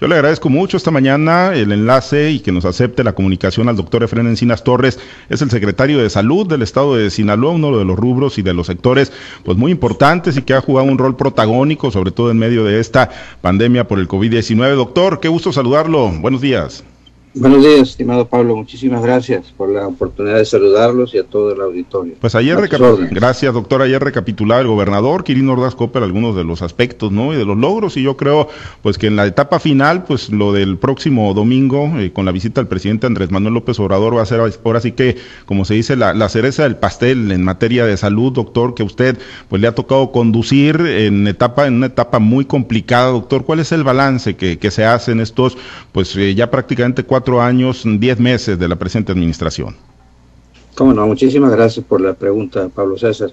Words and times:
Yo 0.00 0.06
le 0.06 0.14
agradezco 0.14 0.48
mucho 0.48 0.76
esta 0.76 0.92
mañana 0.92 1.54
el 1.54 1.72
enlace 1.72 2.30
y 2.30 2.38
que 2.38 2.52
nos 2.52 2.64
acepte 2.64 3.02
la 3.02 3.14
comunicación 3.16 3.68
al 3.68 3.74
doctor 3.74 4.04
Efren 4.04 4.28
Encinas 4.28 4.62
Torres, 4.62 5.00
es 5.28 5.42
el 5.42 5.50
secretario 5.50 5.98
de 5.98 6.08
Salud 6.08 6.46
del 6.46 6.62
Estado 6.62 6.94
de 6.94 7.10
Sinaloa, 7.10 7.54
uno 7.54 7.76
de 7.76 7.84
los 7.84 7.98
rubros 7.98 8.38
y 8.38 8.42
de 8.42 8.54
los 8.54 8.68
sectores 8.68 9.10
pues 9.44 9.58
muy 9.58 9.72
importantes 9.72 10.36
y 10.36 10.42
que 10.42 10.54
ha 10.54 10.60
jugado 10.60 10.86
un 10.86 10.98
rol 10.98 11.16
protagónico, 11.16 11.90
sobre 11.90 12.12
todo 12.12 12.30
en 12.30 12.38
medio 12.38 12.62
de 12.62 12.78
esta 12.78 13.10
pandemia 13.40 13.88
por 13.88 13.98
el 13.98 14.06
COVID-19. 14.06 14.76
Doctor, 14.76 15.18
qué 15.18 15.26
gusto 15.26 15.52
saludarlo. 15.52 16.12
Buenos 16.20 16.40
días. 16.40 16.84
Buenos 17.34 17.62
días, 17.62 17.90
estimado 17.90 18.26
Pablo. 18.26 18.56
Muchísimas 18.56 19.02
gracias 19.02 19.52
por 19.54 19.68
la 19.68 19.86
oportunidad 19.86 20.38
de 20.38 20.46
saludarlos 20.46 21.14
y 21.14 21.18
a 21.18 21.24
todo 21.24 21.52
el 21.52 21.60
auditorio. 21.60 22.14
Pues 22.20 22.34
ayer, 22.34 22.56
gracias 23.10 23.52
doctor, 23.52 23.82
ayer 23.82 24.02
recapitulaba 24.02 24.62
el 24.62 24.66
gobernador 24.66 25.24
Quirino 25.24 25.52
Ordaz 25.52 25.74
Copper 25.74 26.02
algunos 26.02 26.34
de 26.34 26.44
los 26.44 26.62
aspectos, 26.62 27.12
¿no? 27.12 27.34
Y 27.34 27.36
de 27.36 27.44
los 27.44 27.56
logros 27.56 27.96
y 27.98 28.02
yo 28.02 28.16
creo, 28.16 28.48
pues 28.82 28.96
que 28.96 29.08
en 29.08 29.16
la 29.16 29.26
etapa 29.26 29.60
final, 29.60 30.04
pues 30.04 30.30
lo 30.30 30.52
del 30.54 30.78
próximo 30.78 31.34
domingo, 31.34 31.92
eh, 31.98 32.12
con 32.12 32.24
la 32.24 32.32
visita 32.32 32.62
del 32.62 32.68
presidente 32.68 33.06
Andrés 33.06 33.30
Manuel 33.30 33.54
López 33.54 33.78
Obrador, 33.78 34.16
va 34.16 34.22
a 34.22 34.26
ser 34.26 34.40
ahora 34.40 34.80
sí 34.80 34.92
que, 34.92 35.16
como 35.44 35.66
se 35.66 35.74
dice, 35.74 35.96
la, 35.96 36.28
cereza 36.30 36.62
del 36.62 36.76
pastel 36.76 37.30
en 37.30 37.42
materia 37.42 37.84
de 37.84 37.96
salud, 37.96 38.32
doctor, 38.32 38.74
que 38.74 38.82
usted 38.82 39.18
pues 39.48 39.60
le 39.60 39.68
ha 39.68 39.74
tocado 39.74 40.12
conducir 40.12 40.80
en 40.80 41.26
etapa, 41.26 41.66
en 41.66 41.74
una 41.74 41.86
etapa 41.86 42.18
muy 42.18 42.46
complicada, 42.46 43.10
doctor. 43.10 43.44
¿Cuál 43.44 43.60
es 43.60 43.70
el 43.72 43.84
balance 43.84 44.36
que, 44.36 44.58
que 44.58 44.70
se 44.70 44.84
hace 44.84 45.12
en 45.12 45.20
estos, 45.20 45.58
pues 45.92 46.16
eh, 46.16 46.34
ya 46.34 46.50
prácticamente 46.50 47.04
cuatro 47.04 47.17
años, 47.40 47.84
diez 47.84 48.18
meses 48.18 48.58
de 48.58 48.68
la 48.68 48.76
presente 48.76 49.12
administración. 49.12 49.76
Cómo 50.74 50.92
no, 50.92 51.06
muchísimas 51.06 51.50
gracias 51.50 51.84
por 51.84 52.00
la 52.00 52.14
pregunta, 52.14 52.68
Pablo 52.68 52.96
César. 52.96 53.32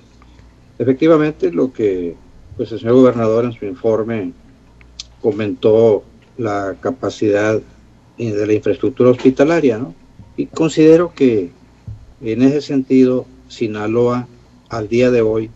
Efectivamente, 0.80 1.52
lo 1.52 1.72
que 1.72 2.16
pues, 2.58 2.72
el 2.72 2.80
señor 2.80 2.96
gobernador 2.96 3.46
en 3.46 3.54
su 3.54 3.66
informe 3.66 4.32
comentó 5.22 6.04
la 6.38 6.76
capacidad 6.82 7.62
de 8.18 8.48
la 8.48 8.54
infraestructura 8.54 9.12
hospitalaria, 9.12 9.78
¿no? 9.78 9.94
Y 10.38 10.48
considero 10.48 11.14
que 11.14 11.52
en 12.22 12.42
ese 12.42 12.62
sentido, 12.62 13.26
Sinaloa 13.48 14.28
al 14.70 14.88
día 14.88 15.12
de 15.12 15.22
hoy 15.22 15.52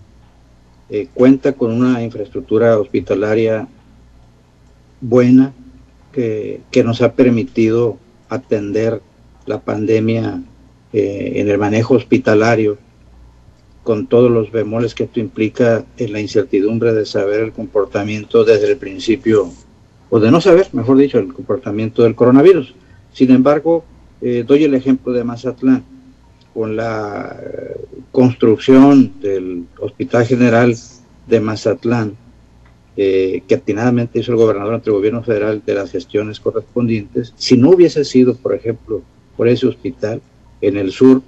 eh, 0.90 1.08
cuenta 1.14 1.54
con 1.54 1.72
una 1.72 2.04
infraestructura 2.04 2.80
hospitalaria 2.80 3.68
buena 5.02 5.54
que, 6.14 6.62
que 6.72 6.84
nos 6.84 7.02
ha 7.02 7.14
permitido 7.14 7.98
atender 8.30 9.02
la 9.46 9.60
pandemia 9.60 10.42
eh, 10.94 11.34
en 11.36 11.50
el 11.50 11.58
manejo 11.58 11.96
hospitalario, 11.96 12.78
con 13.84 14.08
todos 14.08 14.30
los 14.30 14.52
bemoles 14.52 14.94
que 14.94 15.06
esto 15.06 15.20
implica 15.20 15.86
en 15.98 16.14
la 16.14 16.20
incertidumbre 16.20 16.94
de 16.94 17.06
saber 17.06 17.40
el 17.40 17.52
comportamiento 17.52 18.44
desde 18.44 18.72
el 18.72 18.78
principio, 18.78 19.52
o 20.10 20.20
de 20.20 20.32
no 20.32 20.42
saber, 20.42 20.68
mejor 20.74 20.98
dicho, 20.98 21.18
el 21.18 21.34
comportamiento 21.34 22.04
del 22.04 22.16
coronavirus. 22.16 22.76
Sin 23.14 23.32
embargo, 23.32 23.84
eh, 24.22 24.44
doy 24.46 24.64
el 24.64 24.76
ejemplo 24.76 25.14
de 25.14 25.24
Mazatlán, 25.24 25.84
con 26.54 26.76
la 26.76 27.36
eh, 27.42 27.86
construcción 28.12 29.20
del 29.22 29.66
Hospital 29.80 30.26
General 30.26 30.76
de 31.28 31.40
Mazatlán, 31.40 32.18
eh, 32.98 33.44
que 33.48 33.56
atinadamente 33.56 34.20
hizo 34.20 34.32
el 34.32 34.38
gobernador 34.38 34.74
ante 34.74 34.90
el 34.90 34.96
gobierno 34.96 35.24
federal 35.24 35.62
de 35.66 35.74
las 35.74 35.92
gestiones 35.92 36.40
correspondientes, 36.40 37.34
si 37.38 37.58
no 37.58 37.70
hubiese 37.70 38.04
sido, 38.04 38.36
por 38.36 38.54
ejemplo, 38.54 39.02
por 39.38 39.48
ese 39.48 39.68
hospital 39.68 40.22
en 40.62 40.78
el 40.78 40.92
sur, 40.92 41.22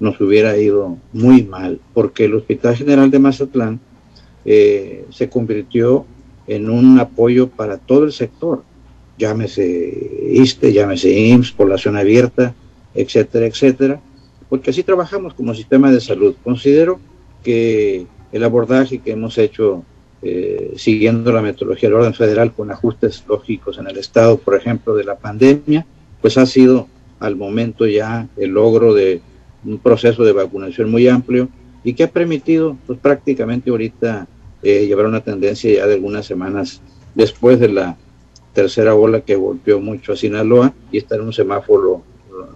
nos 0.00 0.20
hubiera 0.20 0.56
ido 0.58 0.98
muy 1.12 1.42
mal, 1.42 1.80
porque 1.94 2.26
el 2.26 2.34
Hospital 2.34 2.76
General 2.76 3.10
de 3.10 3.18
Mazatlán 3.18 3.80
eh, 4.44 5.06
se 5.10 5.30
convirtió 5.30 6.04
en 6.46 6.68
un 6.68 6.98
apoyo 6.98 7.48
para 7.48 7.78
todo 7.78 8.04
el 8.04 8.12
sector, 8.12 8.62
llámese 9.16 10.28
ISTE, 10.30 10.72
llámese 10.72 11.10
IMSS, 11.10 11.52
población 11.52 11.96
abierta, 11.96 12.54
etcétera, 12.94 13.46
etcétera, 13.46 14.00
porque 14.48 14.70
así 14.70 14.82
trabajamos 14.82 15.34
como 15.34 15.54
sistema 15.54 15.90
de 15.90 16.00
salud. 16.00 16.34
Considero 16.44 17.00
que 17.42 18.06
el 18.32 18.44
abordaje 18.44 18.98
que 18.98 19.12
hemos 19.12 19.38
hecho 19.38 19.84
eh, 20.26 20.72
siguiendo 20.76 21.30
la 21.32 21.42
metodología 21.42 21.90
del 21.90 21.98
orden 21.98 22.14
federal 22.14 22.54
con 22.54 22.70
ajustes 22.70 23.24
lógicos 23.28 23.76
en 23.76 23.88
el 23.88 23.98
estado, 23.98 24.38
por 24.38 24.54
ejemplo, 24.54 24.94
de 24.94 25.04
la 25.04 25.16
pandemia, 25.16 25.84
pues 26.22 26.38
ha 26.38 26.46
sido 26.46 26.88
al 27.20 27.36
momento 27.36 27.86
ya 27.86 28.26
el 28.38 28.52
logro 28.52 28.94
de 28.94 29.20
un 29.66 29.78
proceso 29.78 30.24
de 30.24 30.32
vacunación 30.32 30.90
muy 30.90 31.08
amplio 31.08 31.50
y 31.84 31.92
que 31.92 32.04
ha 32.04 32.10
permitido 32.10 32.76
pues 32.86 32.98
prácticamente 32.98 33.68
ahorita 33.68 34.26
eh, 34.62 34.86
llevar 34.86 35.04
una 35.04 35.20
tendencia 35.20 35.70
ya 35.70 35.86
de 35.86 35.94
algunas 35.94 36.24
semanas 36.24 36.80
después 37.14 37.60
de 37.60 37.68
la 37.68 37.98
tercera 38.54 38.94
ola 38.94 39.20
que 39.20 39.36
golpeó 39.36 39.78
mucho 39.78 40.14
a 40.14 40.16
Sinaloa 40.16 40.72
y 40.90 40.96
está 40.96 41.16
en 41.16 41.22
un 41.22 41.34
semáforo 41.34 42.02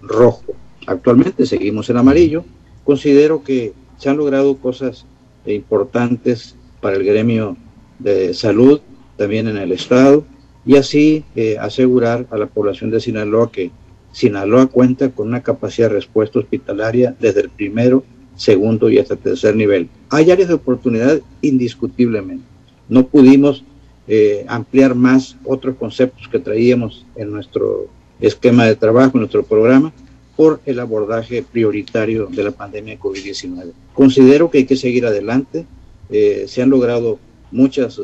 rojo. 0.01 0.53
Actualmente 0.87 1.45
seguimos 1.45 1.87
en 1.91 1.97
amarillo. 1.97 2.43
Considero 2.83 3.43
que 3.43 3.73
se 3.99 4.09
han 4.09 4.17
logrado 4.17 4.57
cosas 4.57 5.05
importantes 5.45 6.55
para 6.81 6.95
el 6.95 7.03
gremio 7.03 7.57
de 7.99 8.33
salud, 8.33 8.81
también 9.17 9.47
en 9.47 9.57
el 9.57 9.71
Estado, 9.71 10.25
y 10.65 10.75
así 10.75 11.23
eh, 11.35 11.57
asegurar 11.59 12.27
a 12.31 12.37
la 12.37 12.47
población 12.47 12.91
de 12.91 12.99
Sinaloa 12.99 13.51
que 13.51 13.71
Sinaloa 14.11 14.67
cuenta 14.67 15.09
con 15.09 15.27
una 15.27 15.43
capacidad 15.43 15.89
de 15.89 15.95
respuesta 15.95 16.39
hospitalaria 16.39 17.15
desde 17.19 17.41
el 17.41 17.49
primero, 17.49 18.03
segundo 18.35 18.89
y 18.89 18.97
hasta 18.97 19.15
tercer 19.15 19.55
nivel. 19.55 19.89
Hay 20.09 20.31
áreas 20.31 20.47
de 20.47 20.55
oportunidad 20.55 21.19
indiscutiblemente. 21.41 22.43
No 22.87 23.05
pudimos 23.05 23.63
eh, 24.07 24.45
ampliar 24.47 24.95
más 24.95 25.35
otros 25.43 25.75
conceptos 25.75 26.27
que 26.27 26.39
traíamos 26.39 27.05
en 27.15 27.31
nuestro 27.31 27.87
esquema 28.19 28.65
de 28.65 28.75
trabajo, 28.75 29.11
en 29.13 29.19
nuestro 29.21 29.43
programa, 29.43 29.93
por 30.35 30.61
el 30.65 30.79
abordaje 30.79 31.43
prioritario 31.43 32.27
de 32.27 32.43
la 32.43 32.51
pandemia 32.51 32.95
de 32.95 32.99
COVID-19. 32.99 33.71
Considero 33.93 34.49
que 34.49 34.59
hay 34.59 34.65
que 34.65 34.77
seguir 34.77 35.05
adelante, 35.05 35.65
eh, 36.09 36.45
se 36.47 36.61
han 36.61 36.69
logrado 36.69 37.19
muchas 37.51 38.01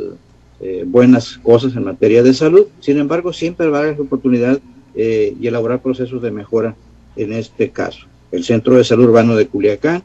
eh, 0.59 0.83
buenas 0.85 1.38
cosas 1.38 1.75
en 1.75 1.83
materia 1.83 2.23
de 2.23 2.33
salud, 2.33 2.67
sin 2.79 2.97
embargo 2.97 3.33
siempre 3.33 3.67
va 3.67 3.79
a 3.79 3.81
haber 3.81 3.99
oportunidad 3.99 4.59
eh, 4.95 5.35
y 5.39 5.47
elaborar 5.47 5.81
procesos 5.81 6.21
de 6.21 6.31
mejora 6.31 6.75
en 7.16 7.33
este 7.33 7.69
caso. 7.71 8.05
El 8.31 8.43
Centro 8.43 8.75
de 8.75 8.83
Salud 8.83 9.05
Urbano 9.05 9.35
de 9.35 9.47
Culiacán 9.47 10.03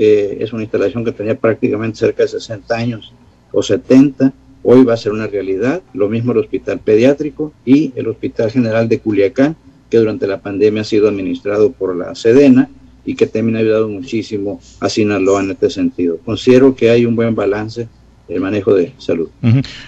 es 0.00 0.52
una 0.52 0.62
instalación 0.62 1.04
que 1.04 1.10
tenía 1.10 1.36
prácticamente 1.36 1.98
cerca 1.98 2.22
de 2.22 2.28
60 2.28 2.72
años 2.76 3.12
o 3.50 3.64
70, 3.64 4.32
hoy 4.62 4.84
va 4.84 4.94
a 4.94 4.96
ser 4.96 5.10
una 5.10 5.26
realidad, 5.26 5.82
lo 5.92 6.08
mismo 6.08 6.30
el 6.30 6.38
Hospital 6.38 6.78
Pediátrico 6.78 7.52
y 7.64 7.92
el 7.96 8.06
Hospital 8.06 8.52
General 8.52 8.88
de 8.88 9.00
Culiacán, 9.00 9.56
que 9.90 9.98
durante 9.98 10.28
la 10.28 10.40
pandemia 10.40 10.82
ha 10.82 10.84
sido 10.84 11.08
administrado 11.08 11.72
por 11.72 11.96
la 11.96 12.14
Sedena 12.14 12.70
y 13.08 13.14
que 13.14 13.26
también 13.26 13.56
ha 13.56 13.60
ayudado 13.60 13.88
muchísimo 13.88 14.60
a 14.80 14.90
Sinaloa 14.90 15.40
en 15.40 15.52
este 15.52 15.70
sentido. 15.70 16.18
Considero 16.26 16.76
que 16.76 16.90
hay 16.90 17.06
un 17.06 17.16
buen 17.16 17.34
balance 17.34 17.88
el 18.28 18.42
manejo 18.42 18.74
de 18.74 18.92
salud. 18.98 19.30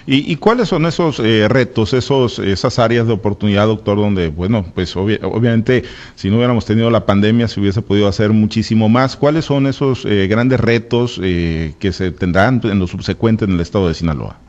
¿Y, 0.07 0.35
cuáles 0.37 0.69
son 0.69 0.87
esos 0.87 1.19
eh, 1.19 1.47
retos, 1.47 1.93
esos, 1.93 2.39
esas 2.39 2.79
áreas 2.79 3.05
de 3.05 3.13
oportunidad, 3.13 3.67
doctor, 3.67 3.97
donde, 3.97 4.29
bueno, 4.29 4.65
pues 4.73 4.95
obviamente 4.95 5.83
si 6.15 6.31
no 6.31 6.37
hubiéramos 6.37 6.65
tenido 6.65 6.89
la 6.89 7.05
pandemia 7.05 7.47
se 7.47 7.59
hubiese 7.59 7.83
podido 7.83 8.07
hacer 8.07 8.31
muchísimo 8.31 8.89
más? 8.89 9.15
¿Cuáles 9.15 9.45
son 9.45 9.67
esos 9.67 10.03
eh, 10.05 10.25
grandes 10.25 10.59
retos 10.59 11.19
eh, 11.21 11.75
que 11.77 11.93
se 11.93 12.09
tendrán 12.09 12.59
en 12.63 12.79
lo 12.79 12.87
subsecuente 12.87 13.45
en 13.45 13.51
el 13.51 13.59
estado 13.59 13.87
de 13.87 13.93
Sinaloa? 13.93 14.39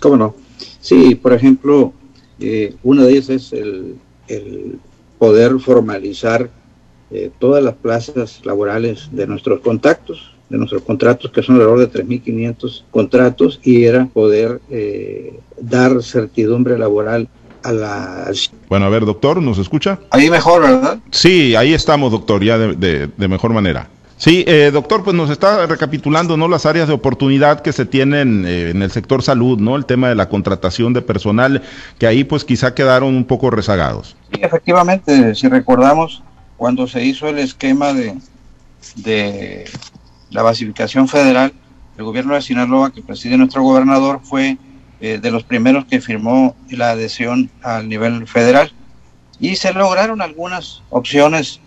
¿Cómo 0.00 0.16
no? 0.16 0.34
Sí, 0.80 1.14
por 1.14 1.34
ejemplo, 1.34 1.92
uno 2.82 3.04
de 3.04 3.12
ellos 3.12 3.28
es 3.28 3.52
el, 3.52 3.96
el 4.28 4.78
poder 5.18 5.58
formalizar 5.60 6.48
eh, 7.10 7.30
todas 7.38 7.64
las 7.64 7.74
plazas 7.74 8.40
laborales 8.44 9.08
de 9.12 9.26
nuestros 9.26 9.60
contactos, 9.60 10.30
de 10.50 10.58
nuestros 10.58 10.82
contratos, 10.82 11.30
que 11.30 11.42
son 11.42 11.54
alrededor 11.54 11.78
de 11.78 12.04
3.500 12.04 12.84
contratos, 12.90 13.60
y 13.62 13.84
era 13.84 14.06
poder 14.06 14.60
eh, 14.70 15.40
dar 15.58 16.02
certidumbre 16.02 16.78
laboral 16.78 17.28
a 17.62 17.72
la... 17.72 18.30
Bueno, 18.68 18.84
a 18.84 18.88
ver, 18.90 19.06
doctor, 19.06 19.40
¿nos 19.40 19.56
escucha? 19.56 19.98
Ahí 20.10 20.28
mejor, 20.28 20.62
¿verdad? 20.62 20.98
Sí, 21.10 21.56
ahí 21.56 21.72
estamos, 21.72 22.12
doctor, 22.12 22.44
ya 22.44 22.58
de, 22.58 23.10
mejor 23.16 23.54
manera. 23.54 23.88
Sí, 24.18 24.44
eh, 24.46 24.70
doctor, 24.70 25.02
pues 25.02 25.16
nos 25.16 25.30
está 25.30 25.64
recapitulando 25.66 26.36
no 26.36 26.48
las 26.48 26.66
áreas 26.66 26.88
de 26.88 26.94
oportunidad 26.94 27.60
que 27.60 27.72
se 27.72 27.86
tienen 27.86 28.44
en 28.44 28.82
el 28.82 28.90
sector 28.90 29.22
salud, 29.22 29.58
no 29.58 29.76
el 29.76 29.86
tema 29.86 30.08
de 30.08 30.16
la 30.16 30.28
contratación 30.28 30.92
de 30.92 31.02
personal, 31.02 31.62
que 31.98 32.06
ahí 32.06 32.24
pues 32.24 32.44
quizá 32.44 32.74
quedaron 32.74 33.14
un 33.14 33.24
poco 33.24 33.50
rezagados. 33.50 34.16
Sí, 34.32 34.40
efectivamente, 34.42 35.34
si 35.36 35.48
recordamos, 35.48 36.22
cuando 36.58 36.86
se 36.86 37.02
hizo 37.04 37.28
el 37.28 37.38
esquema 37.38 37.94
de, 37.94 38.18
de 38.96 39.64
la 40.30 40.42
basificación 40.42 41.08
federal, 41.08 41.54
el 41.96 42.04
gobierno 42.04 42.34
de 42.34 42.42
Sinaloa, 42.42 42.92
que 42.92 43.00
preside 43.00 43.38
nuestro 43.38 43.62
gobernador, 43.62 44.20
fue 44.22 44.58
eh, 45.00 45.18
de 45.22 45.30
los 45.30 45.44
primeros 45.44 45.84
que 45.86 46.00
firmó 46.00 46.56
la 46.70 46.90
adhesión 46.90 47.50
al 47.62 47.88
nivel 47.88 48.26
federal. 48.26 48.72
Y 49.40 49.56
se 49.56 49.72
lograron 49.72 50.20
algunas 50.20 50.82
opciones 50.90 51.60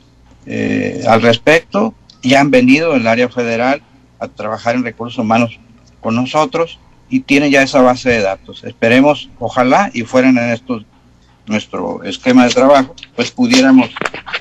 eh, 0.46 1.04
al 1.08 1.22
respecto 1.22 1.94
y 2.22 2.36
han 2.36 2.52
venido 2.52 2.94
el 2.94 3.08
área 3.08 3.30
federal 3.30 3.82
a 4.20 4.28
trabajar 4.28 4.76
en 4.76 4.84
recursos 4.84 5.18
humanos 5.18 5.58
con 6.02 6.16
nosotros 6.16 6.80
y 7.10 7.22
tienen 7.22 7.52
ya 7.52 7.64
esa 7.64 7.82
base 7.82 8.10
de 8.10 8.22
datos. 8.22 8.64
Esperemos, 8.66 9.30
ojalá, 9.40 9.90
y 9.94 10.02
fueran 10.04 10.38
en 10.38 10.50
estos 10.50 10.84
nuestro 11.48 12.04
esquema 12.04 12.46
de 12.46 12.54
trabajo, 12.54 12.96
pues 13.16 13.32
pudiéramos 13.32 13.90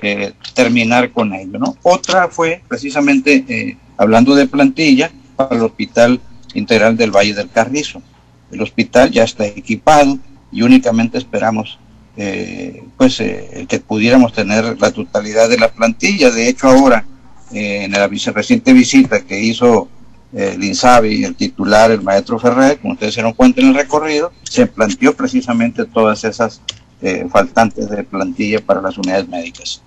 eh, 0.02 0.32
terminar 0.54 1.10
con 1.10 1.32
ello. 1.34 1.58
Otra 1.82 2.28
fue 2.28 2.62
precisamente 2.68 3.44
eh, 3.48 3.76
hablando 3.96 4.34
de 4.34 4.46
plantilla 4.46 5.10
para 5.36 5.56
el 5.56 5.62
Hospital 5.62 6.20
Integral 6.54 6.96
del 6.96 7.10
Valle 7.10 7.34
del 7.34 7.50
Carrizo. 7.50 8.02
El 8.50 8.62
hospital 8.62 9.10
ya 9.10 9.24
está 9.24 9.46
equipado 9.46 10.18
y 10.50 10.62
únicamente 10.62 11.18
esperamos 11.18 11.78
eh, 12.16 12.82
pues 12.96 13.18
que 13.18 13.80
pudiéramos 13.86 14.32
tener 14.32 14.80
la 14.80 14.90
totalidad 14.90 15.48
de 15.48 15.58
la 15.58 15.70
plantilla. 15.70 16.30
De 16.30 16.48
hecho, 16.48 16.68
ahora 16.68 17.04
en 17.52 17.90
la 17.92 18.06
reciente 18.06 18.72
visita 18.72 19.22
que 19.22 19.40
hizo 19.40 19.88
el 20.32 20.62
el 20.62 21.34
titular, 21.34 21.90
el 21.90 22.02
maestro 22.02 22.38
Ferrer, 22.38 22.78
como 22.78 22.94
ustedes 22.94 23.14
se 23.14 23.20
dieron 23.20 23.32
cuenta 23.32 23.60
en 23.60 23.68
el 23.68 23.74
recorrido, 23.74 24.32
se 24.42 24.66
planteó 24.66 25.14
precisamente 25.14 25.84
todas 25.84 26.24
esas 26.24 26.60
eh, 27.02 27.26
faltantes 27.30 27.88
de 27.88 28.04
plantilla 28.04 28.60
para 28.60 28.80
las 28.80 28.96
unidades 28.98 29.28
médicas. 29.28 29.82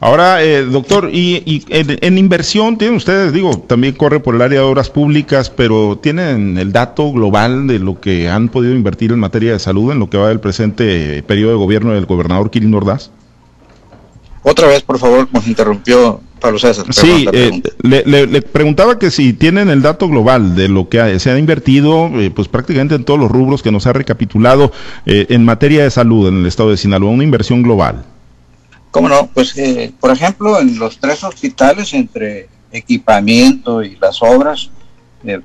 Ahora, 0.00 0.42
eh, 0.42 0.64
doctor, 0.64 1.08
y, 1.12 1.64
en, 1.68 2.18
inversión, 2.18 2.78
tienen 2.78 2.96
ustedes, 2.96 3.32
digo, 3.32 3.58
también 3.58 3.94
corre 3.94 4.18
por 4.18 4.34
el 4.34 4.42
área 4.42 4.60
de 4.60 4.66
obras 4.66 4.90
públicas, 4.90 5.50
pero 5.50 5.98
¿tienen 5.98 6.58
el 6.58 6.72
dato 6.72 7.12
global 7.12 7.66
de 7.66 7.78
lo 7.78 8.00
que 8.00 8.28
han 8.28 8.48
podido 8.48 8.74
invertir 8.74 9.12
en 9.12 9.20
materia 9.20 9.52
de 9.52 9.58
salud 9.58 9.92
en 9.92 10.00
lo 10.00 10.10
que 10.10 10.18
va 10.18 10.28
del 10.28 10.40
presente 10.40 11.22
periodo 11.22 11.52
de 11.52 11.58
gobierno 11.58 11.92
del 11.92 12.06
gobernador 12.06 12.50
Kirin 12.50 12.74
Ordaz? 12.74 13.10
Otra 14.42 14.66
vez, 14.66 14.82
por 14.82 14.98
favor, 14.98 15.28
nos 15.30 15.46
interrumpió 15.46 16.20
Pablo 16.40 16.58
César. 16.58 16.86
Sí, 16.90 17.26
eh, 17.32 17.62
le, 17.82 18.42
preguntaba 18.42 18.98
que 18.98 19.10
si 19.10 19.32
tienen 19.32 19.68
el 19.68 19.82
dato 19.82 20.08
global 20.08 20.56
de 20.56 20.68
lo 20.68 20.88
que 20.88 21.18
se 21.18 21.30
ha 21.30 21.38
invertido, 21.38 22.10
eh, 22.18 22.30
pues 22.30 22.48
prácticamente 22.48 22.94
en 22.94 23.04
todos 23.04 23.20
los 23.20 23.30
rubros 23.30 23.62
que 23.62 23.70
nos 23.70 23.86
ha 23.86 23.92
recapitulado 23.92 24.72
eh, 25.06 25.26
en 25.28 25.44
materia 25.44 25.84
de 25.84 25.90
salud 25.90 26.28
en 26.28 26.38
el 26.38 26.46
estado 26.46 26.70
de 26.70 26.76
Sinaloa, 26.76 27.10
una 27.10 27.24
inversión 27.24 27.62
global. 27.62 28.04
¿Cómo 28.90 29.08
no? 29.08 29.28
Pues, 29.32 29.54
por 30.00 30.10
ejemplo, 30.10 30.58
en 30.58 30.76
los 30.78 30.98
tres 30.98 31.22
hospitales, 31.22 31.94
entre 31.94 32.48
equipamiento 32.72 33.84
y 33.84 33.96
las 34.00 34.20
obras, 34.20 34.70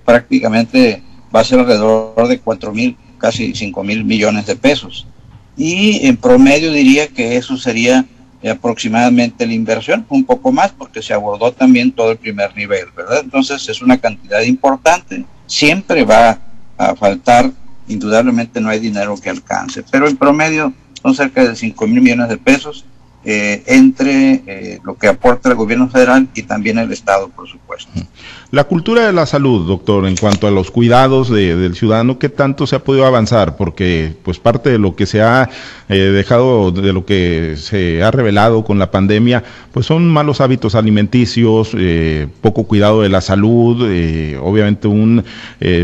prácticamente 0.03 1.03
va 1.35 1.41
a 1.41 1.43
ser 1.43 1.59
alrededor 1.59 2.27
de 2.27 2.39
cuatro 2.39 2.73
mil, 2.73 2.97
casi 3.19 3.53
cinco 3.53 3.83
mil 3.83 4.03
millones 4.03 4.47
de 4.47 4.55
pesos. 4.55 5.05
Y 5.57 6.07
en 6.07 6.17
promedio 6.17 6.71
diría 6.71 7.07
que 7.07 7.37
eso 7.37 7.55
sería 7.55 8.05
aproximadamente 8.49 9.45
la 9.45 9.53
inversión, 9.53 10.05
un 10.09 10.25
poco 10.25 10.51
más 10.51 10.71
porque 10.71 11.01
se 11.01 11.13
abordó 11.13 11.51
también 11.51 11.91
todo 11.91 12.11
el 12.11 12.17
primer 12.17 12.55
nivel, 12.55 12.85
¿verdad? 12.95 13.21
Entonces 13.23 13.67
es 13.67 13.81
una 13.81 13.97
cantidad 13.97 14.41
importante, 14.41 15.25
siempre 15.47 16.03
va 16.03 16.39
a 16.77 16.95
faltar, 16.95 17.51
indudablemente 17.87 18.61
no 18.61 18.69
hay 18.69 18.79
dinero 18.79 19.15
que 19.17 19.29
alcance, 19.29 19.83
pero 19.89 20.07
en 20.07 20.17
promedio 20.17 20.73
son 21.01 21.15
cerca 21.15 21.43
de 21.43 21.55
5 21.55 21.87
mil 21.87 22.01
millones 22.01 22.29
de 22.29 22.37
pesos 22.37 22.85
eh, 23.27 23.63
entre 23.65 24.43
eh, 24.45 24.79
lo 24.83 24.95
que 24.99 25.07
aporta 25.07 25.49
el 25.49 25.55
gobierno 25.55 25.89
federal 25.89 26.27
y 26.35 26.43
también 26.43 26.77
el 26.77 26.91
Estado, 26.91 27.27
por 27.29 27.47
supuesto. 27.47 27.89
La 28.51 28.65
cultura 28.65 29.07
de 29.07 29.13
la 29.13 29.25
salud, 29.25 29.67
doctor, 29.67 30.05
en 30.05 30.15
cuanto 30.15 30.45
a 30.45 30.51
los 30.51 30.69
cuidados 30.69 31.31
del 31.31 31.75
ciudadano, 31.75 32.19
¿qué 32.19 32.29
tanto 32.29 32.67
se 32.67 32.75
ha 32.75 32.83
podido 32.83 33.03
avanzar? 33.07 33.57
Porque 33.57 34.13
pues 34.21 34.37
parte 34.37 34.69
de 34.69 34.77
lo 34.77 34.95
que 34.95 35.07
se 35.07 35.23
ha 35.23 35.49
eh, 35.89 35.95
dejado, 35.95 36.71
de 36.71 36.93
lo 36.93 37.03
que 37.03 37.55
se 37.57 38.03
ha 38.03 38.11
revelado 38.11 38.63
con 38.63 38.77
la 38.77 38.91
pandemia, 38.91 39.43
pues 39.73 39.87
son 39.87 40.07
malos 40.07 40.39
hábitos 40.39 40.75
alimenticios, 40.75 41.75
poco 42.41 42.65
cuidado 42.65 43.01
de 43.01 43.09
la 43.09 43.21
salud, 43.21 43.81
obviamente 44.39 44.87
un 44.87 45.23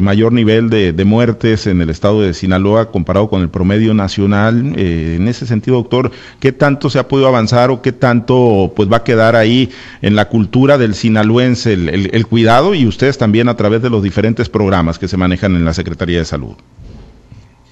mayor 0.01 0.31
nivel 0.31 0.69
de, 0.69 0.94
de, 0.94 1.05
muertes 1.05 1.67
en 1.67 1.81
el 1.81 1.89
estado 1.89 2.21
de 2.21 2.33
Sinaloa 2.33 2.91
comparado 2.91 3.29
con 3.29 3.41
el 3.41 3.49
promedio 3.49 3.94
nacional. 3.94 4.73
en 4.77 5.27
ese 5.27 5.45
sentido, 5.45 5.77
doctor, 5.77 6.11
¿qué 6.39 6.53
tanto 6.53 6.89
se 6.89 6.99
ha 6.99 7.07
podido 7.07 7.31
avanzar 7.31 7.72
o 7.72 7.81
qué 7.81 7.92
tanto 7.92 8.74
pues 8.75 8.92
va 8.92 8.98
a 8.98 9.04
quedar 9.04 9.36
ahí 9.36 9.69
en 10.01 10.16
la 10.16 10.30
cultura 10.30 10.78
del 10.78 10.95
sinaloense 10.95 11.74
el, 11.74 12.28
cuidado 12.28 12.75
y 12.75 12.86
ustedes 12.86 13.18
también 13.18 13.50
a 13.50 13.57
través 13.57 13.81
de 13.81 13.89
los 13.89 14.04
diferentes 14.04 14.50
programas 14.50 15.00
que 15.00 15.07
se 15.07 15.18
manejan 15.18 15.56
en 15.56 15.66
la 15.66 15.74
Secretaría 15.74 16.19
de 16.19 16.25
Salud? 16.25 16.56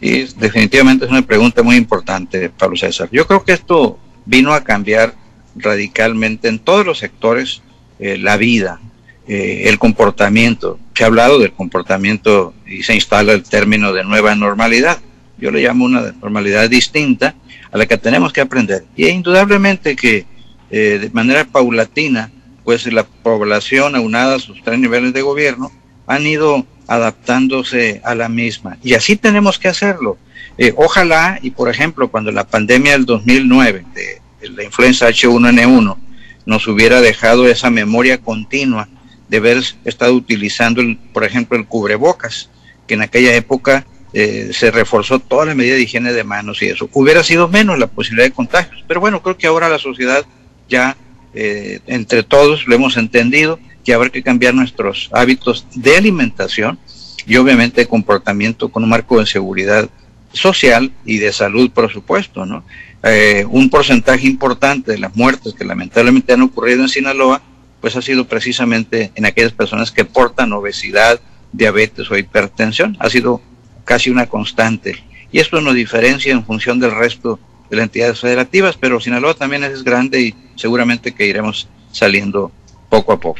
Sí, 0.02 0.28
definitivamente 0.38 1.06
es 1.06 1.12
una 1.12 1.22
pregunta 1.22 1.62
muy 1.62 1.76
importante, 1.76 2.50
Pablo 2.50 2.78
César. 2.78 3.10
Yo 3.12 3.28
creo 3.28 3.44
que 3.44 3.52
esto 3.52 4.00
vino 4.26 4.54
a 4.54 4.64
cambiar 4.64 5.14
radicalmente 5.56 6.48
en 6.48 6.60
todos 6.60 6.86
los 6.86 7.00
sectores 7.00 7.62
eh, 8.00 8.18
la 8.18 8.38
vida, 8.38 8.80
eh, 9.28 9.64
el 9.66 9.78
comportamiento. 9.78 10.80
Se 10.96 11.04
ha 11.04 11.08
hablado 11.08 11.40
del 11.40 11.52
comportamiento 11.52 12.54
y 12.66 12.84
se 12.84 12.96
instala 12.96 13.34
el 13.34 13.44
término 13.44 13.94
de 13.94 14.04
nueva 14.04 14.36
normalidad. 14.36 15.00
Yo 15.39 15.51
le 15.51 15.62
llamo 15.62 15.86
una 15.86 16.13
normalidad 16.21 16.69
distinta 16.69 17.36
a 17.71 17.77
la 17.77 17.86
que 17.86 17.97
tenemos 17.97 18.33
que 18.33 18.41
aprender. 18.41 18.86
Y 18.95 19.07
indudablemente 19.07 19.95
que 19.95 20.25
eh, 20.71 21.00
de 21.01 21.09
manera 21.12 21.45
paulatina, 21.45 22.31
pues 22.63 22.91
la 22.91 23.03
población 23.03 23.95
aunada 23.95 24.36
a 24.36 24.39
sus 24.39 24.62
tres 24.63 24.80
niveles 24.80 25.13
de 25.13 25.21
gobierno 25.21 25.71
han 26.06 26.25
ido 26.25 26.65
adaptándose 26.88 28.01
a 28.03 28.15
la 28.15 28.30
misma. 28.30 28.77
Y 28.83 28.94
así 28.95 29.15
tenemos 29.15 29.59
que 29.59 29.68
hacerlo. 29.68 30.18
Eh, 30.57 30.74
ojalá, 30.75 31.39
y 31.41 31.51
por 31.51 31.69
ejemplo, 31.69 32.09
cuando 32.09 32.31
la 32.31 32.47
pandemia 32.47 32.94
del 32.94 33.06
2009 33.06 33.86
de, 33.94 34.50
la 34.50 34.63
influenza 34.63 35.09
H1N1 35.09 35.97
nos 36.45 36.68
hubiera 36.68 37.01
dejado 37.01 37.47
esa 37.47 37.69
memoria 37.69 38.18
continua 38.18 38.88
de 39.27 39.38
haber 39.38 39.63
estado 39.86 40.13
utilizando, 40.13 40.81
por 41.13 41.24
ejemplo, 41.24 41.57
el 41.57 41.65
cubrebocas, 41.65 42.50
que 42.88 42.95
en 42.95 43.01
aquella 43.01 43.36
época 43.36 43.86
eh, 44.14 44.50
se 44.54 44.72
reforzó 44.72 45.20
toda 45.20 45.46
la 45.46 45.56
medida 45.56 45.76
de 45.76 45.82
higiene 45.82 46.14
de 46.14 46.24
manos 46.24 46.62
y 46.62 46.68
eso. 46.68 46.90
Hubiera 46.94 47.24
sido 47.24 47.48
menos 47.48 47.78
la 47.78 47.88
posibilidad 47.88 48.28
de 48.28 48.34
contagios, 48.34 48.84
pero 48.88 49.00
bueno, 49.00 49.22
creo 49.22 49.38
que 49.38 49.48
ahora 49.48 49.70
la 49.70 49.80
sociedad 49.80 50.26
ya 50.68 50.98
eh, 51.34 51.80
entre 51.88 52.24
todos 52.24 52.68
lo 52.68 52.76
hemos 52.76 52.98
entendido 52.98 53.60
que 53.86 53.94
habrá 53.94 54.10
que 54.10 54.24
cambiar 54.24 54.54
nuestros 54.54 55.10
hábitos 55.14 55.66
de 55.76 55.96
alimentación 55.96 56.80
y 57.26 57.36
obviamente 57.38 57.82
de 57.82 57.88
comportamiento 57.88 58.70
con 58.70 58.84
un 58.84 58.90
marco 58.90 59.20
de 59.20 59.26
seguridad 59.26 59.90
social 60.34 60.92
y 61.06 61.18
de 61.18 61.32
salud, 61.32 61.72
por 61.72 61.92
supuesto, 61.92 62.46
¿no? 62.46 62.64
Eh, 63.04 63.46
un 63.50 63.70
porcentaje 63.70 64.28
importante 64.28 64.92
de 64.92 64.98
las 64.98 65.16
muertes 65.16 65.54
que 65.54 65.64
lamentablemente 65.64 66.34
han 66.34 66.42
ocurrido 66.42 66.82
en 66.82 66.90
Sinaloa, 66.90 67.42
pues 67.80 67.96
ha 67.96 68.02
sido 68.02 68.26
precisamente 68.26 69.12
en 69.16 69.26
aquellas 69.26 69.54
personas 69.54 69.92
que 69.92 70.04
portan 70.04 70.52
obesidad, 70.52 71.20
diabetes 71.54 72.12
o 72.12 72.18
hipertensión. 72.18 72.98
Ha 73.00 73.10
sido 73.10 73.42
casi 73.89 74.12
una 74.12 74.27
constante. 74.27 75.03
Y 75.31 75.39
esto 75.39 75.59
nos 75.62 75.74
diferencia 75.74 76.31
en 76.31 76.45
función 76.45 76.80
del 76.80 76.91
resto 76.91 77.39
de 77.71 77.77
las 77.77 77.86
entidades 77.86 78.19
federativas, 78.19 78.77
pero 78.77 79.00
Sinaloa 79.00 79.34
también 79.34 79.63
es 79.63 79.84
grande 79.84 80.22
y 80.22 80.36
seguramente 80.55 81.12
que 81.12 81.25
iremos 81.25 81.67
saliendo 81.91 82.51
poco 82.88 83.13
a 83.13 83.19
poco. 83.19 83.39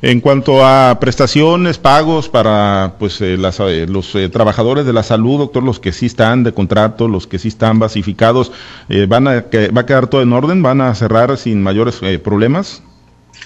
En 0.00 0.20
cuanto 0.22 0.64
a 0.64 0.98
prestaciones, 0.98 1.76
pagos 1.76 2.30
para 2.30 2.94
pues 2.98 3.20
eh, 3.20 3.34
eh, 3.34 3.86
los 3.86 4.14
eh, 4.14 4.30
trabajadores 4.30 4.86
de 4.86 4.94
la 4.94 5.02
salud, 5.02 5.40
doctor, 5.40 5.62
los 5.62 5.78
que 5.78 5.92
sí 5.92 6.06
están 6.06 6.42
de 6.42 6.54
contrato, 6.54 7.06
los 7.06 7.26
que 7.26 7.38
sí 7.38 7.48
están 7.48 7.78
basificados, 7.78 8.52
van 9.08 9.28
a 9.28 9.42
que, 9.42 9.68
va 9.68 9.82
a 9.82 9.86
quedar 9.86 10.06
todo 10.06 10.22
en 10.22 10.32
orden, 10.32 10.62
van 10.62 10.80
a 10.80 10.94
cerrar 10.94 11.36
sin 11.36 11.62
mayores 11.62 12.00
problemas. 12.24 12.82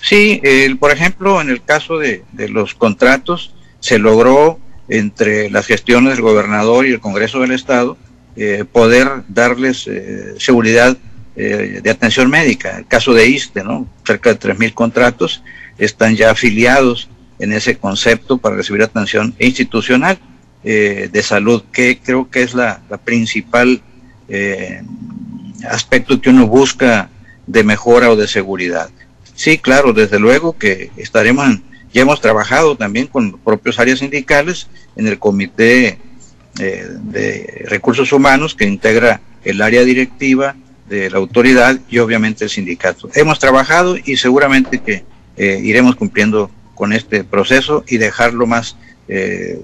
Sí, 0.01 0.41
por 0.79 0.93
ejemplo, 0.93 1.41
en 1.41 1.51
el 1.51 1.61
caso 1.61 1.99
de, 1.99 2.23
de 2.31 2.49
los 2.49 2.77
contratos 2.77 3.53
se 3.81 3.99
logró 3.99 4.61
entre 4.91 5.49
las 5.51 5.67
gestiones 5.67 6.15
del 6.15 6.23
gobernador 6.23 6.87
y 6.87 6.93
el 6.93 7.01
Congreso 7.01 7.41
del 7.41 7.53
Estado, 7.53 7.97
eh, 8.37 8.65
poder 8.71 9.09
darles 9.29 9.87
eh, 9.87 10.35
seguridad 10.39 10.97
eh, 11.37 11.81
de 11.83 11.91
atención 11.91 12.29
médica. 12.29 12.79
El 12.79 12.87
caso 12.87 13.15
de 13.15 13.29
ISTE, 13.29 13.63
¿no? 13.65 13.89
cerca 14.05 14.35
de 14.35 14.39
3.000 14.39 14.75
contratos 14.75 15.43
están 15.79 16.17
ya 16.17 16.33
afiliados 16.33 17.09
en 17.39 17.53
ese 17.53 17.77
concepto 17.77 18.39
para 18.39 18.57
recibir 18.57 18.83
atención 18.83 19.35
institucional 19.39 20.19
de 20.63 21.23
salud, 21.23 21.63
que 21.73 22.01
creo 22.05 22.29
que 22.29 22.43
es 22.43 22.53
la, 22.53 22.83
la 22.91 22.99
principal 22.99 23.81
aspecto 25.67 26.21
que 26.21 26.29
uno 26.29 26.47
busca 26.47 27.09
de 27.47 27.65
mejora 27.65 28.11
o 28.11 28.17
de 28.17 28.29
seguridad. 28.29 28.91
Sí, 29.35 29.57
claro, 29.57 29.95
desde 29.95 30.19
luego 30.19 30.59
que 30.59 30.91
estaremos 30.99 31.47
en, 31.49 31.63
ya 31.93 32.03
hemos 32.03 32.21
trabajado 32.21 32.77
también 32.77 33.07
con 33.07 33.39
propios 33.39 33.79
áreas 33.79 33.99
sindicales 33.99 34.69
en 34.97 35.07
el 35.07 35.19
Comité 35.19 35.99
eh, 36.59 36.87
de 37.03 37.65
Recursos 37.69 38.13
Humanos 38.13 38.55
que 38.55 38.67
integra 38.67 39.21
el 39.45 39.63
área 39.63 39.83
directiva 39.85 40.57
de 40.89 41.09
la 41.11 41.19
autoridad 41.19 41.79
y 41.89 41.99
obviamente 41.99 42.45
el 42.45 42.51
sindicato. 42.51 43.09
Hemos 43.15 43.39
trabajado 43.39 43.97
y 44.05 44.17
seguramente 44.17 44.81
que 44.81 45.05
eh, 45.37 45.61
iremos 45.63 45.97
cumpliendo 45.97 46.51
con 46.75 46.93
este 46.93 47.25
proceso 47.25 47.85
y 47.89 47.99
dejarlo 47.99 48.47
más 48.47 48.77
eh, 49.09 49.61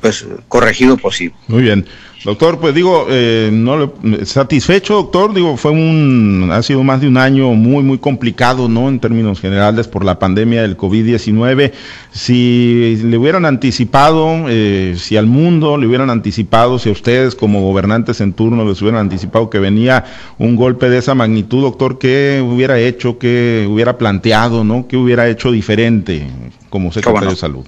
pues 0.00 0.26
corregido 0.48 0.96
posible. 0.96 1.34
Muy 1.48 1.62
bien. 1.62 1.86
Doctor, 2.24 2.58
pues 2.58 2.74
digo, 2.74 3.06
eh, 3.10 3.50
no 3.52 3.92
satisfecho, 4.24 4.94
doctor, 4.94 5.34
digo, 5.34 5.58
fue 5.58 5.72
un, 5.72 6.48
ha 6.50 6.62
sido 6.62 6.82
más 6.82 7.02
de 7.02 7.08
un 7.08 7.18
año 7.18 7.52
muy, 7.52 7.82
muy 7.82 7.98
complicado, 7.98 8.66
¿no? 8.66 8.88
En 8.88 8.98
términos 8.98 9.40
generales 9.40 9.88
por 9.88 10.06
la 10.06 10.18
pandemia 10.18 10.62
del 10.62 10.74
COVID-19. 10.74 11.72
Si 12.12 12.98
le 13.04 13.18
hubieran 13.18 13.44
anticipado, 13.44 14.46
eh, 14.48 14.94
si 14.96 15.18
al 15.18 15.26
mundo 15.26 15.76
le 15.76 15.86
hubieran 15.86 16.08
anticipado, 16.08 16.78
si 16.78 16.88
a 16.88 16.92
ustedes 16.92 17.34
como 17.34 17.60
gobernantes 17.60 18.22
en 18.22 18.32
turno 18.32 18.66
les 18.66 18.80
hubieran 18.80 19.02
anticipado 19.02 19.50
que 19.50 19.58
venía 19.58 20.06
un 20.38 20.56
golpe 20.56 20.88
de 20.88 20.98
esa 20.98 21.14
magnitud, 21.14 21.60
doctor, 21.60 21.98
¿qué 21.98 22.42
hubiera 22.42 22.78
hecho, 22.78 23.18
qué 23.18 23.68
hubiera 23.68 23.98
planteado, 23.98 24.64
¿no? 24.64 24.88
¿Qué 24.88 24.96
hubiera 24.96 25.28
hecho 25.28 25.52
diferente 25.52 26.26
como 26.70 26.90
secretario 26.90 27.28
de 27.28 27.36
Salud? 27.36 27.66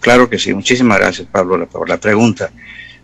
Claro 0.00 0.28
que 0.28 0.40
sí, 0.40 0.52
muchísimas 0.52 0.98
gracias 0.98 1.28
Pablo 1.30 1.64
por 1.68 1.88
la 1.88 1.98
pregunta. 1.98 2.50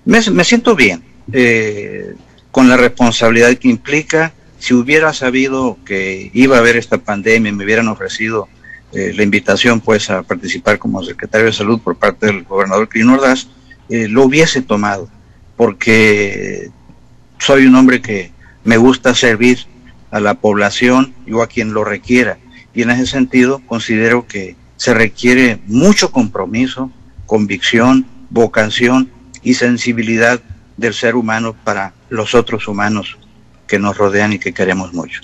Me, 0.04 0.44
siento 0.44 0.74
bien 0.74 1.02
eh, 1.32 2.14
con 2.50 2.68
la 2.68 2.76
responsabilidad 2.76 3.54
que 3.56 3.68
implica. 3.68 4.32
Si 4.58 4.74
hubiera 4.74 5.12
sabido 5.12 5.78
que 5.84 6.30
iba 6.34 6.56
a 6.56 6.60
haber 6.60 6.76
esta 6.76 6.98
pandemia 6.98 7.50
y 7.50 7.54
me 7.54 7.64
hubieran 7.64 7.88
ofrecido 7.88 8.48
eh, 8.92 9.12
la 9.14 9.22
invitación 9.22 9.80
pues 9.80 10.10
a 10.10 10.22
participar 10.22 10.78
como 10.78 11.02
secretario 11.02 11.46
de 11.46 11.52
salud 11.52 11.80
por 11.80 11.96
parte 11.96 12.26
del 12.26 12.44
gobernador 12.44 12.88
Quirino 12.88 13.14
Ordaz, 13.14 13.48
eh, 13.88 14.08
lo 14.08 14.24
hubiese 14.24 14.62
tomado, 14.62 15.08
porque 15.56 16.70
soy 17.38 17.66
un 17.66 17.74
hombre 17.74 18.00
que 18.00 18.32
me 18.64 18.76
gusta 18.76 19.14
servir 19.14 19.66
a 20.10 20.20
la 20.20 20.34
población 20.34 21.14
o 21.32 21.42
a 21.42 21.46
quien 21.46 21.72
lo 21.72 21.84
requiera. 21.84 22.38
Y 22.74 22.82
en 22.82 22.90
ese 22.90 23.06
sentido 23.06 23.60
considero 23.66 24.26
que 24.26 24.56
se 24.76 24.94
requiere 24.94 25.60
mucho 25.66 26.10
compromiso, 26.10 26.90
convicción, 27.26 28.06
vocación 28.30 29.10
y 29.42 29.54
sensibilidad 29.54 30.40
del 30.76 30.94
ser 30.94 31.14
humano 31.14 31.54
para 31.64 31.92
los 32.08 32.34
otros 32.34 32.66
humanos 32.68 33.18
que 33.66 33.78
nos 33.78 33.96
rodean 33.96 34.32
y 34.32 34.38
que 34.38 34.52
queremos 34.52 34.92
mucho. 34.92 35.20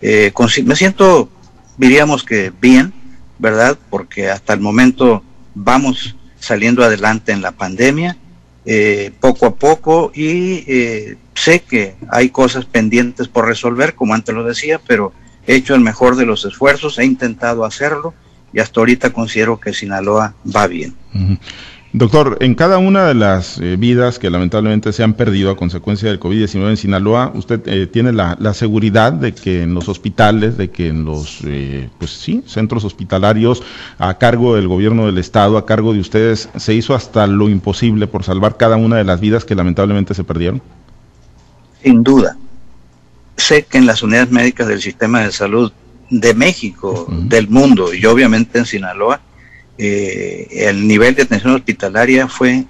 Eh, 0.00 0.32
me 0.64 0.76
siento, 0.76 1.28
diríamos 1.76 2.24
que 2.24 2.52
bien, 2.60 2.92
¿verdad? 3.38 3.78
Porque 3.90 4.30
hasta 4.30 4.54
el 4.54 4.60
momento 4.60 5.22
vamos 5.54 6.16
saliendo 6.38 6.82
adelante 6.82 7.32
en 7.32 7.42
la 7.42 7.52
pandemia, 7.52 8.16
eh, 8.64 9.12
poco 9.20 9.46
a 9.46 9.54
poco, 9.54 10.10
y 10.14 10.64
eh, 10.66 11.16
sé 11.34 11.60
que 11.60 11.96
hay 12.08 12.30
cosas 12.30 12.64
pendientes 12.64 13.28
por 13.28 13.46
resolver, 13.46 13.94
como 13.94 14.14
antes 14.14 14.34
lo 14.34 14.44
decía, 14.44 14.80
pero 14.86 15.12
he 15.46 15.54
hecho 15.54 15.74
el 15.74 15.80
mejor 15.80 16.16
de 16.16 16.26
los 16.26 16.44
esfuerzos, 16.44 16.98
he 16.98 17.04
intentado 17.04 17.64
hacerlo 17.64 18.14
y 18.52 18.60
hasta 18.60 18.80
ahorita 18.80 19.10
considero 19.10 19.58
que 19.58 19.72
Sinaloa 19.72 20.34
va 20.44 20.66
bien. 20.66 20.94
Doctor, 21.94 22.38
en 22.40 22.54
cada 22.54 22.78
una 22.78 23.04
de 23.04 23.12
las 23.12 23.58
eh, 23.58 23.76
vidas 23.76 24.18
que 24.18 24.30
lamentablemente 24.30 24.94
se 24.94 25.02
han 25.02 25.12
perdido 25.12 25.50
a 25.50 25.56
consecuencia 25.58 26.08
del 26.08 26.18
COVID-19 26.18 26.70
en 26.70 26.76
Sinaloa, 26.78 27.32
usted 27.34 27.60
eh, 27.66 27.86
tiene 27.86 28.12
la, 28.12 28.54
seguridad 28.54 29.12
de 29.12 29.34
que 29.34 29.62
en 29.62 29.74
los 29.74 29.90
hospitales, 29.90 30.56
de 30.56 30.70
que 30.70 30.88
en 30.88 31.04
los 31.04 31.40
eh, 31.44 31.90
pues 31.98 32.12
sí, 32.12 32.42
centros 32.46 32.84
hospitalarios 32.84 33.62
a 33.98 34.16
cargo 34.16 34.56
del 34.56 34.68
gobierno 34.68 35.04
del 35.04 35.18
estado, 35.18 35.58
a 35.58 35.66
cargo 35.66 35.92
de 35.92 36.00
ustedes, 36.00 36.48
se 36.56 36.72
hizo 36.72 36.94
hasta 36.94 37.26
lo 37.26 37.50
imposible 37.50 38.06
por 38.06 38.24
salvar 38.24 38.56
cada 38.56 38.76
una 38.76 38.96
de 38.96 39.04
las 39.04 39.20
vidas 39.20 39.44
que 39.44 39.54
lamentablemente 39.54 40.14
se 40.14 40.24
perdieron. 40.24 40.62
Sin 41.82 42.02
duda. 42.02 42.38
Sé 43.36 43.64
que 43.64 43.76
en 43.76 43.84
las 43.84 44.02
unidades 44.02 44.30
médicas 44.30 44.66
del 44.66 44.80
sistema 44.80 45.20
de 45.20 45.32
salud 45.32 45.70
de 46.08 46.32
México, 46.32 47.06
del 47.10 47.48
mundo 47.48 47.92
y 47.92 48.06
obviamente 48.06 48.58
en 48.58 48.64
Sinaloa, 48.64 49.20
eh, 49.78 50.48
el 50.50 50.86
nivel 50.86 51.14
de 51.14 51.22
atención 51.22 51.54
hospitalaria 51.54 52.28
fue 52.28 52.64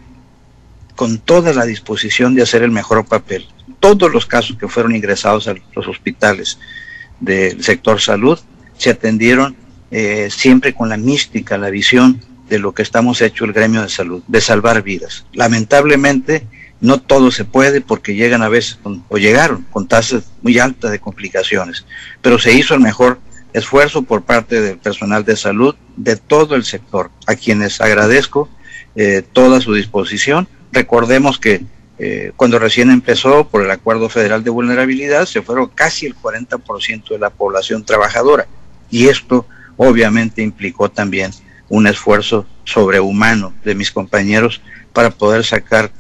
con 0.94 1.18
toda 1.18 1.52
la 1.52 1.64
disposición 1.64 2.34
de 2.34 2.42
hacer 2.42 2.62
el 2.62 2.70
mejor 2.70 3.04
papel. 3.06 3.46
Todos 3.80 4.12
los 4.12 4.26
casos 4.26 4.56
que 4.56 4.68
fueron 4.68 4.94
ingresados 4.94 5.48
a 5.48 5.54
los 5.74 5.88
hospitales 5.88 6.58
del 7.20 7.62
sector 7.62 8.00
salud 8.00 8.38
se 8.76 8.90
atendieron 8.90 9.56
eh, 9.90 10.28
siempre 10.30 10.74
con 10.74 10.88
la 10.88 10.96
mística, 10.96 11.58
la 11.58 11.70
visión 11.70 12.20
de 12.48 12.58
lo 12.58 12.72
que 12.72 12.82
estamos 12.82 13.20
hecho 13.20 13.44
el 13.44 13.52
gremio 13.52 13.82
de 13.82 13.88
salud, 13.88 14.22
de 14.26 14.40
salvar 14.40 14.82
vidas. 14.82 15.24
Lamentablemente, 15.32 16.46
no 16.80 17.00
todo 17.00 17.30
se 17.30 17.44
puede 17.44 17.80
porque 17.80 18.14
llegan 18.14 18.42
a 18.42 18.48
veces 18.48 18.78
o 19.08 19.16
llegaron 19.18 19.66
con 19.70 19.88
tasas 19.88 20.24
muy 20.42 20.58
altas 20.58 20.90
de 20.90 20.98
complicaciones, 20.98 21.86
pero 22.20 22.38
se 22.38 22.52
hizo 22.52 22.74
el 22.74 22.80
mejor 22.80 23.20
esfuerzo 23.52 24.02
por 24.02 24.22
parte 24.22 24.60
del 24.60 24.78
personal 24.78 25.24
de 25.24 25.36
salud 25.36 25.74
de 25.96 26.16
todo 26.16 26.54
el 26.54 26.64
sector, 26.64 27.10
a 27.26 27.34
quienes 27.34 27.80
agradezco 27.80 28.48
eh, 28.94 29.22
toda 29.32 29.60
su 29.60 29.74
disposición. 29.74 30.48
Recordemos 30.72 31.38
que 31.38 31.62
eh, 31.98 32.32
cuando 32.36 32.58
recién 32.58 32.90
empezó 32.90 33.48
por 33.48 33.62
el 33.62 33.70
Acuerdo 33.70 34.08
Federal 34.08 34.42
de 34.42 34.50
Vulnerabilidad 34.50 35.26
se 35.26 35.42
fueron 35.42 35.68
casi 35.68 36.06
el 36.06 36.16
40% 36.16 37.08
de 37.10 37.18
la 37.18 37.30
población 37.30 37.84
trabajadora 37.84 38.46
y 38.90 39.08
esto 39.08 39.46
obviamente 39.76 40.42
implicó 40.42 40.90
también 40.90 41.30
un 41.68 41.86
esfuerzo 41.86 42.46
sobrehumano 42.64 43.54
de 43.64 43.74
mis 43.74 43.90
compañeros 43.90 44.60
para 44.92 45.10
poder 45.10 45.44
sacar 45.44 45.90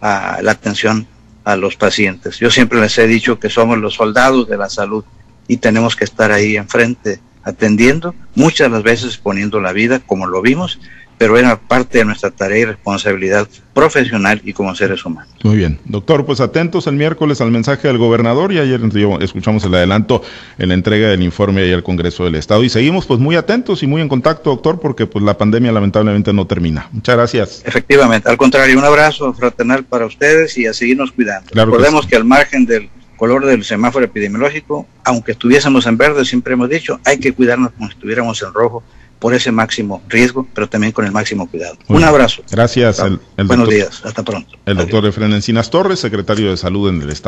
a 0.00 0.40
la 0.42 0.52
atención 0.52 1.06
a 1.44 1.56
los 1.56 1.76
pacientes. 1.76 2.38
Yo 2.38 2.50
siempre 2.50 2.80
les 2.80 2.96
he 2.98 3.06
dicho 3.06 3.38
que 3.38 3.50
somos 3.50 3.78
los 3.78 3.94
soldados 3.94 4.48
de 4.48 4.56
la 4.56 4.68
salud 4.68 5.04
y 5.48 5.56
tenemos 5.56 5.96
que 5.96 6.04
estar 6.04 6.30
ahí 6.30 6.56
enfrente 6.56 7.20
atendiendo, 7.42 8.14
muchas 8.34 8.68
de 8.68 8.74
las 8.74 8.82
veces 8.82 9.16
poniendo 9.16 9.60
la 9.60 9.72
vida, 9.72 10.00
como 10.00 10.26
lo 10.26 10.42
vimos, 10.42 10.78
pero 11.16 11.36
era 11.36 11.58
parte 11.58 11.98
de 11.98 12.04
nuestra 12.04 12.30
tarea 12.30 12.58
y 12.58 12.64
responsabilidad 12.66 13.48
profesional 13.74 14.40
y 14.44 14.52
como 14.52 14.74
seres 14.74 15.04
humanos. 15.04 15.32
Muy 15.42 15.56
bien. 15.56 15.78
Doctor, 15.84 16.24
pues 16.24 16.40
atentos 16.40 16.86
el 16.86 16.94
miércoles 16.94 17.40
al 17.40 17.50
mensaje 17.50 17.88
del 17.88 17.98
gobernador 17.98 18.52
y 18.52 18.58
ayer 18.58 18.80
escuchamos 19.20 19.64
el 19.64 19.74
adelanto 19.74 20.22
en 20.58 20.68
la 20.68 20.74
entrega 20.74 21.08
del 21.08 21.22
informe 21.22 21.62
ahí 21.62 21.72
al 21.72 21.82
Congreso 21.82 22.24
del 22.24 22.36
Estado 22.36 22.62
y 22.62 22.68
seguimos 22.68 23.06
pues 23.06 23.18
muy 23.18 23.34
atentos 23.34 23.82
y 23.82 23.86
muy 23.86 24.00
en 24.00 24.08
contacto, 24.08 24.50
doctor, 24.50 24.78
porque 24.80 25.06
pues 25.06 25.24
la 25.24 25.36
pandemia 25.36 25.72
lamentablemente 25.72 26.32
no 26.32 26.46
termina. 26.46 26.88
Muchas 26.92 27.16
gracias. 27.16 27.62
Efectivamente, 27.64 28.28
al 28.28 28.36
contrario, 28.36 28.78
un 28.78 28.84
abrazo 28.84 29.32
fraternal 29.34 29.84
para 29.84 30.06
ustedes 30.06 30.56
y 30.56 30.66
a 30.66 30.72
seguirnos 30.72 31.10
cuidando. 31.10 31.50
Recordemos 31.52 32.06
que 32.06 32.16
al 32.16 32.24
margen 32.24 32.64
del 32.64 32.90
color 33.18 33.44
del 33.44 33.64
semáforo 33.64 34.06
epidemiológico, 34.06 34.86
aunque 35.04 35.32
estuviésemos 35.32 35.86
en 35.86 35.98
verde, 35.98 36.24
siempre 36.24 36.54
hemos 36.54 36.70
dicho, 36.70 36.98
hay 37.04 37.18
que 37.18 37.34
cuidarnos 37.34 37.72
como 37.72 37.88
si 37.88 37.94
estuviéramos 37.94 38.40
en 38.42 38.54
rojo 38.54 38.82
por 39.18 39.34
ese 39.34 39.50
máximo 39.50 40.00
riesgo, 40.08 40.46
pero 40.54 40.68
también 40.68 40.92
con 40.92 41.04
el 41.04 41.12
máximo 41.12 41.48
cuidado. 41.50 41.76
Un 41.88 42.04
abrazo. 42.04 42.42
Gracias. 42.50 43.02
Buenos 43.36 43.68
días, 43.68 44.00
hasta 44.04 44.22
pronto. 44.22 44.56
El 44.64 44.76
doctor 44.76 45.04
Efren 45.06 45.32
Encinas 45.32 45.70
Torres, 45.70 45.98
secretario 45.98 46.50
de 46.50 46.56
Salud 46.56 46.88
en 46.88 47.02
el 47.02 47.10
Estado. 47.10 47.26